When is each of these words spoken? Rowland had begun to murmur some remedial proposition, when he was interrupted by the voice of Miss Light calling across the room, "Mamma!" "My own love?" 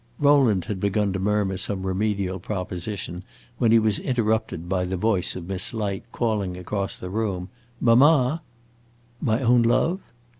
Rowland 0.17 0.65
had 0.65 0.79
begun 0.79 1.13
to 1.13 1.19
murmur 1.19 1.57
some 1.57 1.85
remedial 1.85 2.39
proposition, 2.39 3.21
when 3.59 3.71
he 3.71 3.77
was 3.77 3.99
interrupted 3.99 4.67
by 4.67 4.83
the 4.83 4.97
voice 4.97 5.35
of 5.35 5.47
Miss 5.47 5.75
Light 5.75 6.03
calling 6.11 6.57
across 6.57 6.95
the 6.95 7.11
room, 7.11 7.49
"Mamma!" 7.79 8.41
"My 9.21 9.41
own 9.43 9.61
love?" 9.61 9.99